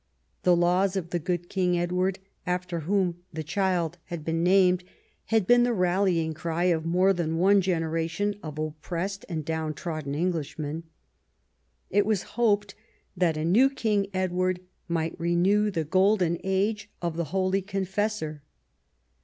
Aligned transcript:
The 0.41 0.55
laws 0.55 0.95
of 0.95 1.11
the 1.11 1.19
good 1.19 1.47
King 1.47 1.77
Edward, 1.77 2.17
after 2.47 2.79
whom 2.79 3.21
the 3.31 3.43
child 3.43 3.99
had 4.05 4.25
been 4.25 4.43
named, 4.43 4.83
had 5.25 5.45
been 5.45 5.61
the 5.61 5.75
rallying 5.75 6.33
cry 6.33 6.63
of 6.63 6.87
more 6.87 7.13
than 7.13 7.37
one 7.37 7.61
generation 7.61 8.39
of 8.41 8.57
oppressed 8.57 9.25
and 9.29 9.45
down 9.45 9.75
trodden 9.75 10.15
Englishmen. 10.15 10.85
It 11.91 12.07
was 12.07 12.23
hoped 12.33 12.73
that 13.15 13.37
a 13.37 13.45
new 13.45 13.69
King 13.69 14.07
Edward 14.11 14.61
might 14.87 15.13
renew 15.19 15.69
the 15.69 15.83
golden 15.83 16.39
age 16.43 16.89
of 16.99 17.15
the 17.15 17.25
holy 17.25 17.61
Confessor. 17.61 18.41